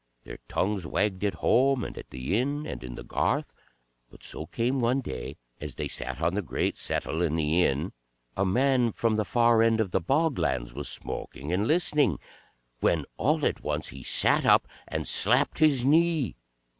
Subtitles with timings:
[0.23, 3.53] their tongues wagged at home, and at the inn, and in the garth.
[4.09, 7.93] But so came one day, as they sat on the great settle in the Inn,
[8.35, 12.17] a man from the far end of the bog lands was smoking and listening,
[12.79, 16.35] when all at once he sat up and slapped his knee.